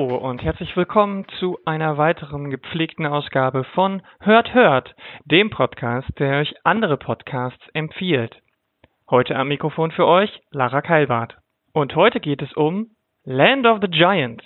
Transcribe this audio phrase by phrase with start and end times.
[0.00, 4.94] Hallo und herzlich willkommen zu einer weiteren gepflegten Ausgabe von Hört Hört,
[5.26, 8.34] dem Podcast, der euch andere Podcasts empfiehlt.
[9.10, 11.36] Heute am Mikrofon für euch Lara Keilbart.
[11.74, 12.92] Und heute geht es um
[13.24, 14.42] Land of the Giants.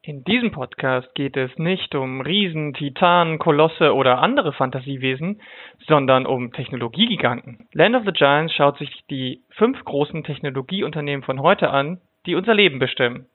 [0.00, 5.42] In diesem Podcast geht es nicht um Riesen, Titanen, Kolosse oder andere Fantasiewesen,
[5.86, 7.68] sondern um Technologiegiganten.
[7.74, 12.54] Land of the Giants schaut sich die fünf großen Technologieunternehmen von heute an, die unser
[12.54, 13.26] Leben bestimmen.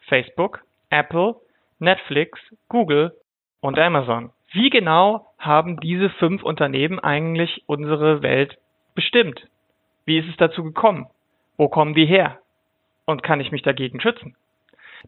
[0.00, 1.36] Facebook, Apple,
[1.78, 2.38] Netflix,
[2.68, 3.12] Google
[3.60, 4.30] und Amazon.
[4.52, 8.58] Wie genau haben diese fünf Unternehmen eigentlich unsere Welt
[8.94, 9.48] bestimmt?
[10.04, 11.06] Wie ist es dazu gekommen?
[11.56, 12.38] Wo kommen die her?
[13.06, 14.36] Und kann ich mich dagegen schützen?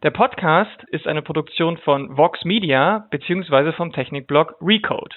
[0.03, 3.71] Der Podcast ist eine Produktion von Vox Media bzw.
[3.71, 5.15] vom Technikblog Recode.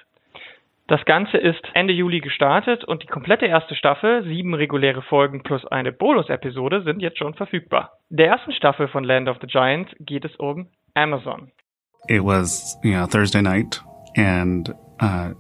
[0.88, 5.66] Das Ganze ist Ende Juli gestartet und die komplette erste Staffel, sieben reguläre Folgen plus
[5.66, 7.92] eine Bonus-Episode, sind jetzt schon verfügbar.
[8.08, 11.52] Der ersten Staffel von Land of the Giants geht es um Amazon.
[12.08, 13.82] It was, you know, Thursday night
[14.16, 14.70] and
[15.02, 15.34] uh,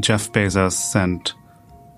[0.00, 1.34] Jeff Bezos sent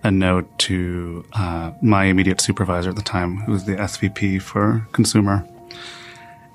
[0.02, 4.88] a note to uh, my immediate supervisor at the time, who was the SVP for
[4.92, 5.46] consumer,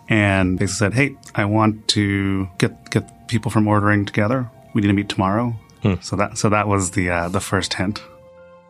[0.09, 4.49] and basically said, "Hey, I want to get get people from ordering together.
[4.73, 5.95] We need to meet tomorrow." Hmm.
[6.01, 8.01] So that so that was the uh, the first hint.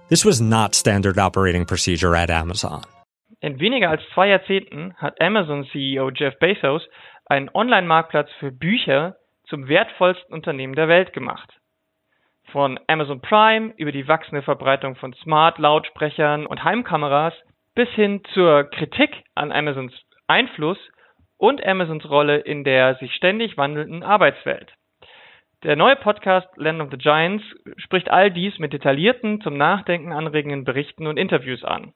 [0.09, 2.81] This was not standard operating procedure at Amazon.
[3.41, 6.81] In weniger als zwei Jahrzehnten hat Amazon-CEO Jeff Bezos
[7.25, 9.15] einen Online-Marktplatz für Bücher
[9.47, 11.49] zum wertvollsten Unternehmen der Welt gemacht.
[12.51, 17.33] Von Amazon Prime über die wachsende Verbreitung von Smart-Lautsprechern und Heimkameras
[17.75, 19.93] bis hin zur Kritik an Amazons
[20.27, 20.79] Einfluss
[21.37, 24.73] und Amazons Rolle in der sich ständig wandelnden Arbeitswelt.
[25.63, 27.43] Der neue Podcast Land of the Giants
[27.75, 31.91] spricht all dies mit detaillierten, zum Nachdenken anregenden Berichten und Interviews an.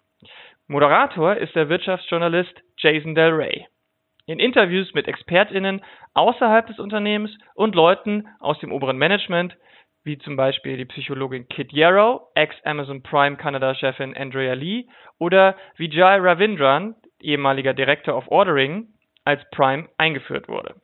[0.68, 3.66] Moderator ist der Wirtschaftsjournalist Jason Del Rey.
[4.26, 5.82] In Interviews mit ExpertInnen
[6.14, 9.56] außerhalb des Unternehmens und Leuten aus dem oberen Management
[10.04, 14.88] wie zum Beispiel die Psychologin Kit Yarrow, Ex-Amazon Prime Kanada-Chefin Andrea Lee
[15.20, 18.88] oder Vijay Ravindran, ehemaliger Director of Ordering,
[19.24, 20.76] als Prime eingeführt wurde.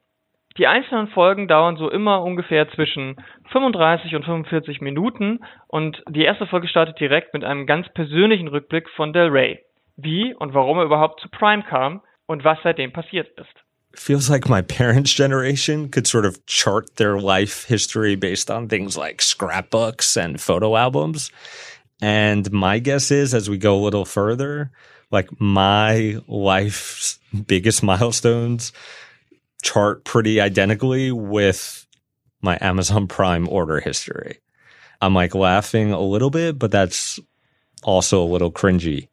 [0.57, 3.15] Die einzelnen Folgen dauern so immer ungefähr zwischen
[3.51, 8.89] 35 und 45 Minuten und die erste Folge startet direkt mit einem ganz persönlichen Rückblick
[8.89, 9.59] von Del Rey,
[9.95, 13.55] wie und warum er überhaupt zu Prime kam und was seitdem passiert ist.
[13.95, 18.95] feels like my parents' generation could sort of chart their life history based on things
[18.95, 21.31] like scrapbooks and photo albums.
[22.01, 24.71] And my guess is as we go a little further,
[25.11, 28.71] like my life's biggest milestones
[29.61, 31.87] chart pretty identically with
[32.41, 34.39] my Amazon Prime order history.
[35.01, 37.19] I'm like laughing a little bit, but that's
[37.83, 39.07] also a little cringy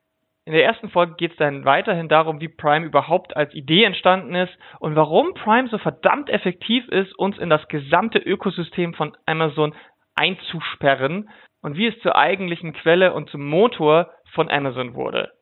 [0.47, 4.37] In der ersten Folge geht es dann weiterhin darum, wie Prime überhaupt als Idee entstanden
[4.37, 9.75] ist und warum Prime so verdammt effektiv ist, uns in das gesamte Ökosystem von Amazon
[10.15, 11.29] einzusperren
[11.63, 15.33] und wie es zur eigentlichen Quelle und zum Motor von Amazon wurde.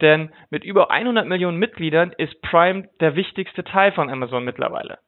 [0.00, 4.98] Denn mit über 100 Millionen Mitgliedern ist Prime der wichtigste Teil von Amazon mittlerweile.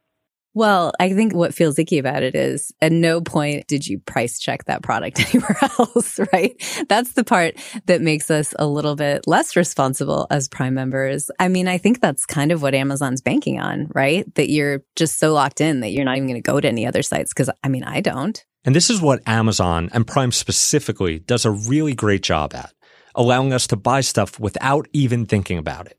[0.57, 4.39] Well, I think what feels icky about it is at no point did you price
[4.39, 6.55] check that product anywhere else, right?
[6.89, 11.31] That's the part that makes us a little bit less responsible as Prime members.
[11.39, 14.35] I mean, I think that's kind of what Amazon's banking on, right?
[14.37, 16.87] That you're just so locked in that you're not even going to go to any
[16.87, 17.35] other sites.
[17.35, 18.43] Cause I mean, I don't.
[18.65, 22.73] And this is what Amazon and Prime specifically does a really great job at,
[23.17, 25.99] allowing us to buy stuff without even thinking about it.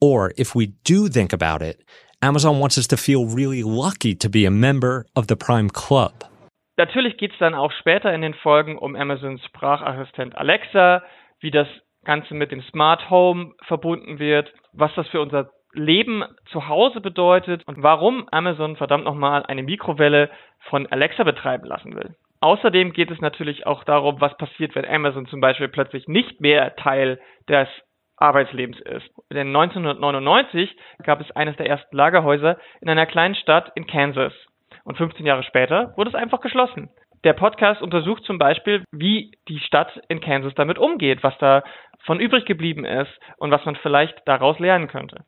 [0.00, 1.84] Or if we do think about it,
[2.22, 6.24] Amazon wants us to feel really lucky to be a member of the Prime Club.
[6.76, 11.02] Natürlich geht es dann auch später in den Folgen um Amazons Sprachassistent Alexa,
[11.40, 11.68] wie das
[12.04, 17.66] Ganze mit dem Smart Home verbunden wird, was das für unser Leben zu Hause bedeutet
[17.66, 20.30] und warum Amazon verdammt nochmal eine Mikrowelle
[20.68, 22.14] von Alexa betreiben lassen will.
[22.44, 26.76] Außerdem geht es natürlich auch darum, was passiert, wenn Amazon zum Beispiel plötzlich nicht mehr
[26.76, 27.18] Teil
[27.48, 27.68] des
[28.18, 29.08] Arbeitslebens ist.
[29.32, 34.34] Denn 1999 gab es eines der ersten Lagerhäuser in einer kleinen Stadt in Kansas.
[34.84, 36.90] Und 15 Jahre später wurde es einfach geschlossen.
[37.24, 41.62] Der Podcast untersucht zum Beispiel, wie die Stadt in Kansas damit umgeht, was da
[42.04, 45.24] von übrig geblieben ist und was man vielleicht daraus lernen könnte.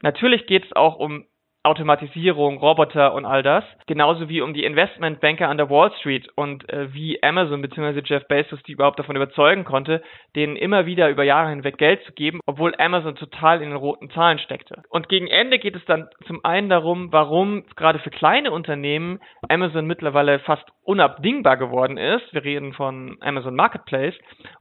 [0.00, 1.26] Natürlich geht es auch um
[1.64, 6.68] Automatisierung, Roboter und all das, genauso wie um die Investmentbanker an der Wall Street und
[6.68, 8.02] äh, wie Amazon bzw.
[8.04, 10.02] Jeff Bezos die überhaupt davon überzeugen konnte,
[10.36, 14.10] denen immer wieder über Jahre hinweg Geld zu geben, obwohl Amazon total in den roten
[14.10, 14.82] Zahlen steckte.
[14.90, 19.86] Und gegen Ende geht es dann zum einen darum, warum gerade für kleine Unternehmen Amazon
[19.86, 22.32] mittlerweile fast unabdingbar geworden ist.
[22.32, 24.14] Wir reden von Amazon Marketplace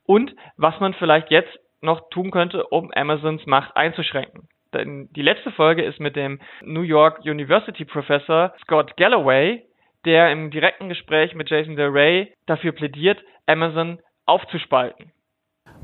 [0.05, 4.47] und was man vielleicht jetzt noch tun könnte, um Amazons Macht einzuschränken.
[4.73, 9.63] Die letzte Folge ist mit dem New York University Professor Scott Galloway,
[10.05, 15.11] der im direkten Gespräch mit Jason Del Rey dafür plädiert, Amazon aufzuspalten.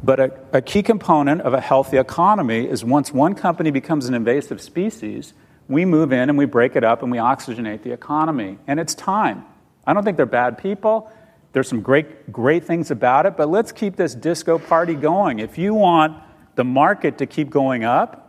[0.02, 4.14] But a, a, key component of a healthy economy is once one company becomes an
[4.14, 5.34] invasive species,
[5.68, 8.58] we move in and we break it up and we oxygenate the economy.
[8.68, 9.44] And it's time.
[9.86, 11.12] I don't think they're bad people.
[11.52, 15.40] There's some great, great things about it, but let's keep this disco party going.
[15.40, 16.18] If you want
[16.56, 18.29] the market to keep going up,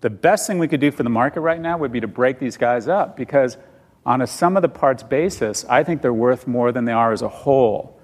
[0.00, 2.38] the best thing we could do for the market right now would be to break
[2.38, 3.58] these guys up because
[4.06, 7.12] on a sum of the parts basis, I think they're worth more than they are
[7.12, 8.00] as a whole.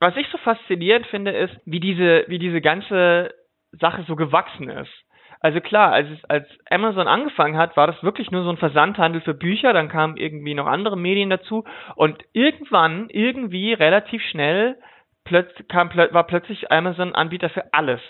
[0.00, 3.32] Was ich so faszinierend finde, ist, wie diese, wie diese ganze
[3.72, 4.92] Sache so gewachsen ist.
[5.40, 9.34] Also klar, als, als Amazon angefangen hat, war das wirklich nur so ein Versandhandel für
[9.34, 11.64] Bücher, dann kamen irgendwie noch andere Medien dazu
[11.94, 14.76] und irgendwann, irgendwie relativ schnell
[15.24, 18.00] plötz, kam, war plötzlich Amazon Anbieter für alles.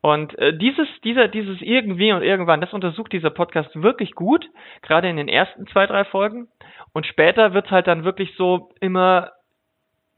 [0.00, 4.48] Und äh, dieses, dieser, dieses irgendwie und irgendwann, das untersucht dieser Podcast wirklich gut,
[4.82, 6.48] gerade in den ersten zwei, drei Folgen.
[6.92, 9.32] Und später wird es halt dann wirklich so immer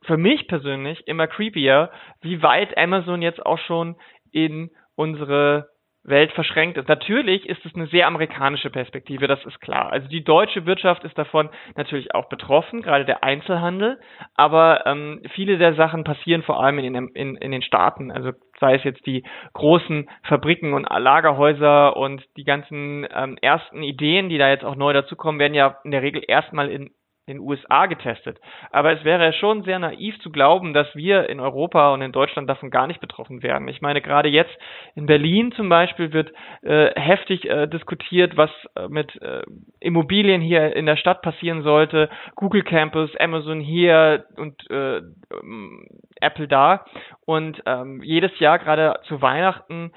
[0.02, 1.90] für mich persönlich immer creepier,
[2.22, 3.96] wie weit Amazon jetzt auch schon
[4.32, 5.68] in unsere
[6.02, 6.88] Welt verschränkt ist.
[6.88, 9.92] Natürlich ist es eine sehr amerikanische Perspektive, das ist klar.
[9.92, 14.00] Also die deutsche Wirtschaft ist davon natürlich auch betroffen, gerade der Einzelhandel,
[14.34, 18.10] aber ähm, viele der Sachen passieren vor allem in, in, in den Staaten.
[18.10, 24.28] Also sei es jetzt die großen Fabriken und Lagerhäuser und die ganzen ähm, ersten Ideen,
[24.28, 26.90] die da jetzt auch neu dazukommen, werden ja in der Regel erstmal in
[27.30, 28.38] den USA getestet.
[28.70, 32.48] Aber es wäre schon sehr naiv zu glauben, dass wir in Europa und in Deutschland
[32.48, 33.68] davon gar nicht betroffen werden.
[33.68, 34.56] Ich meine, gerade jetzt
[34.94, 36.32] in Berlin zum Beispiel wird
[36.62, 39.42] äh, heftig äh, diskutiert, was äh, mit äh,
[39.80, 42.10] Immobilien hier in der Stadt passieren sollte.
[42.34, 45.86] Google Campus, Amazon hier und äh, ähm,
[46.20, 46.84] Apple da.
[47.24, 49.92] Und ähm, jedes Jahr, gerade zu Weihnachten,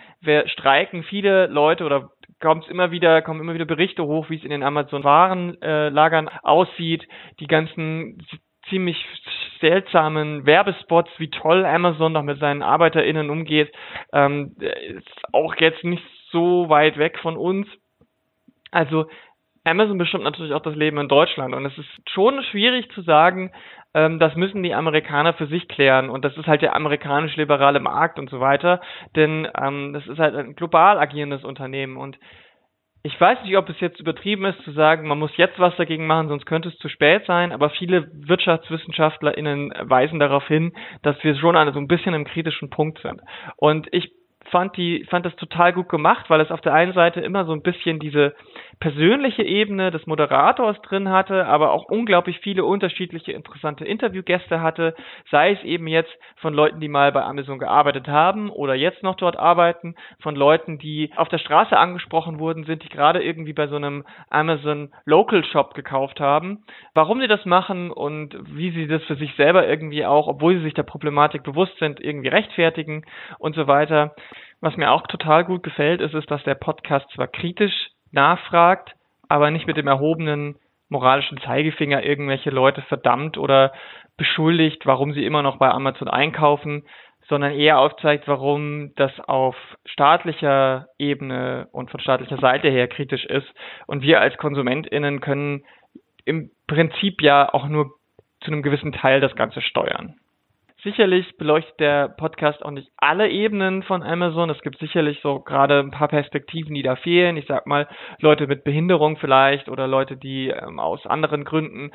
[0.46, 2.12] streiken viele Leute oder
[2.44, 7.08] kommt immer wieder, kommen immer wieder Berichte hoch, wie es in den Amazon-Warenlagern äh, aussieht,
[7.40, 8.22] die ganzen
[8.70, 8.98] ziemlich
[9.62, 13.72] seltsamen Werbespots, wie toll Amazon noch mit seinen ArbeiterInnen umgeht,
[14.12, 17.66] ähm, ist auch jetzt nicht so weit weg von uns.
[18.72, 19.06] Also
[19.64, 23.52] Amazon bestimmt natürlich auch das Leben in Deutschland und es ist schon schwierig zu sagen,
[23.94, 26.10] das müssen die Amerikaner für sich klären.
[26.10, 28.82] Und das ist halt der amerikanisch-liberale Markt und so weiter,
[29.16, 31.98] denn ähm, das ist halt ein global agierendes Unternehmen.
[31.98, 32.18] Und
[33.06, 36.08] ich weiß nicht, ob es jetzt übertrieben ist zu sagen, man muss jetzt was dagegen
[36.08, 41.36] machen, sonst könnte es zu spät sein, aber viele WirtschaftswissenschaftlerInnen weisen darauf hin, dass wir
[41.36, 43.22] schon an so ein bisschen im kritischen Punkt sind.
[43.58, 44.10] Und ich
[44.52, 47.52] fand die, fand das total gut gemacht, weil es auf der einen Seite immer so
[47.52, 48.36] ein bisschen diese
[48.84, 54.94] persönliche Ebene des Moderators drin hatte, aber auch unglaublich viele unterschiedliche interessante Interviewgäste hatte,
[55.32, 59.16] sei es eben jetzt von Leuten, die mal bei Amazon gearbeitet haben oder jetzt noch
[59.16, 63.68] dort arbeiten, von Leuten, die auf der Straße angesprochen wurden sind, die gerade irgendwie bei
[63.68, 69.02] so einem Amazon Local Shop gekauft haben, warum sie das machen und wie sie das
[69.04, 73.06] für sich selber irgendwie auch, obwohl sie sich der Problematik bewusst sind, irgendwie rechtfertigen
[73.40, 74.14] und so weiter.
[74.60, 78.96] Was mir auch total gut gefällt, ist, ist, dass der Podcast zwar kritisch nachfragt,
[79.28, 80.56] aber nicht mit dem erhobenen
[80.90, 83.74] moralischen Zeigefinger irgendwelche Leute verdammt oder
[84.18, 86.86] beschuldigt, warum sie immer noch bei Amazon einkaufen,
[87.28, 89.56] sondern eher aufzeigt, warum das auf
[89.86, 93.48] staatlicher Ebene und von staatlicher Seite her kritisch ist.
[93.88, 95.64] Und wir als KonsumentInnen können
[96.26, 97.96] im Prinzip ja auch nur
[98.42, 100.16] zu einem gewissen Teil das Ganze steuern.
[100.84, 104.50] Sicherlich beleuchtet der Podcast auch nicht alle Ebenen von Amazon.
[104.50, 107.38] Es gibt sicherlich so gerade ein paar Perspektiven, die da fehlen.
[107.38, 107.88] Ich sag mal,
[108.20, 111.92] Leute mit Behinderung vielleicht oder Leute, die ähm, aus anderen Gründen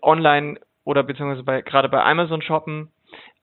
[0.00, 2.90] online oder beziehungsweise bei, gerade bei Amazon shoppen.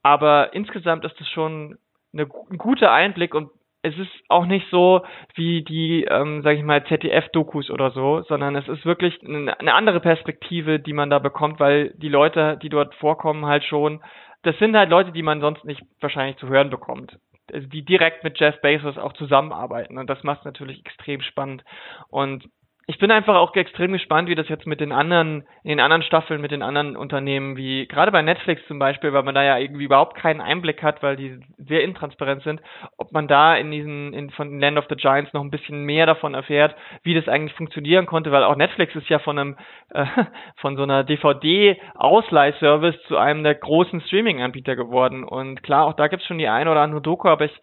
[0.02, 1.78] Aber insgesamt ist es schon
[2.12, 3.52] eine, ein guter Einblick und
[3.84, 5.02] es ist auch nicht so
[5.36, 9.74] wie die, ähm, sag ich mal, ZDF-Dokus oder so, sondern es ist wirklich eine, eine
[9.76, 14.02] andere Perspektive, die man da bekommt, weil die Leute, die dort vorkommen, halt schon
[14.48, 17.20] das sind halt Leute, die man sonst nicht wahrscheinlich zu hören bekommt.
[17.52, 19.98] Also die direkt mit Jeff Bezos auch zusammenarbeiten.
[19.98, 21.66] Und das macht es natürlich extrem spannend.
[22.08, 22.50] Und
[22.90, 26.04] ich bin einfach auch extrem gespannt, wie das jetzt mit den anderen, in den anderen
[26.04, 29.58] Staffeln, mit den anderen Unternehmen, wie gerade bei Netflix zum Beispiel, weil man da ja
[29.58, 32.62] irgendwie überhaupt keinen Einblick hat, weil die sehr intransparent sind,
[32.98, 36.06] ob man da in diesen, in, von Land of the Giants noch ein bisschen mehr
[36.06, 39.58] davon erfährt, wie das eigentlich funktionieren konnte, weil auch Netflix ist ja von einem,
[39.90, 40.06] äh,
[40.62, 45.26] von so einer DVD-Ausleihservice zu einem der großen Streaming-Anbieter geworden.
[45.26, 47.62] Und klar, auch da gibt's schon die eine oder andere Doku, aber ich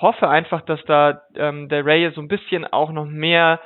[0.00, 3.60] hoffe einfach, dass da ähm, der Ray so ein bisschen auch noch mehr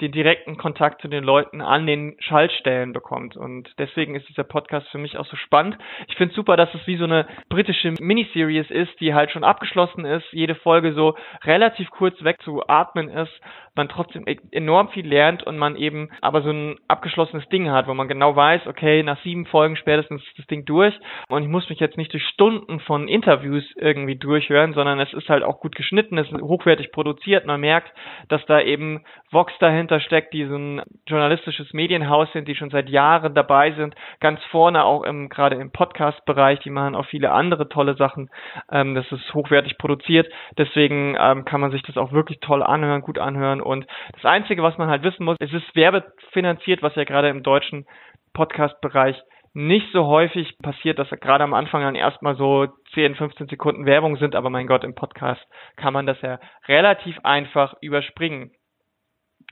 [0.00, 3.36] den direkten Kontakt zu den Leuten an den Schaltstellen bekommt.
[3.36, 5.76] Und deswegen ist dieser Podcast für mich auch so spannend.
[6.06, 10.04] Ich finde super, dass es wie so eine britische Miniseries ist, die halt schon abgeschlossen
[10.04, 13.40] ist, jede Folge so relativ kurz wegzuatmen ist,
[13.78, 17.86] man trotzdem e-, enorm viel lernt und man eben aber so ein abgeschlossenes Ding hat,
[17.86, 20.94] wo man genau weiß, okay, nach sieben Folgen spätestens ist das Ding durch
[21.28, 25.30] und ich muss mich jetzt nicht durch Stunden von Interviews irgendwie durchhören, sondern es ist
[25.30, 27.90] halt auch gut geschnitten, es ist hochwertig produziert, man merkt,
[28.28, 33.34] dass da eben Vox dahinter steckt, die so journalistisches Medienhaus sind, die schon seit Jahren
[33.34, 37.96] dabei sind, ganz vorne auch im, gerade im Podcast-Bereich, die machen auch viele andere tolle
[37.96, 38.30] Sachen,
[38.70, 43.02] ähm, das ist hochwertig produziert, deswegen ähm, kann man sich das auch wirklich toll anhören,
[43.02, 43.60] gut anhören.
[43.60, 47.42] Und das Einzige, was man halt wissen muss, es ist werbefinanziert, was ja gerade im
[47.42, 47.86] deutschen
[48.34, 49.16] Podcast-Bereich
[49.54, 54.16] nicht so häufig passiert, dass gerade am Anfang dann erstmal so 10, 15 Sekunden Werbung
[54.16, 55.44] sind, aber mein Gott, im Podcast
[55.76, 58.52] kann man das ja relativ einfach überspringen.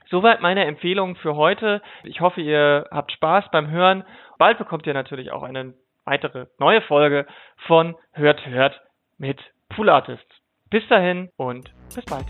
[0.09, 1.81] Soweit meine Empfehlung für heute.
[2.03, 4.03] Ich hoffe, ihr habt Spaß beim Hören.
[4.37, 5.73] Bald bekommt ihr natürlich auch eine
[6.05, 7.27] weitere neue Folge
[7.65, 8.81] von Hört, Hört
[9.17, 10.23] mit Pool Artists.
[10.69, 12.25] Bis dahin und bis bald.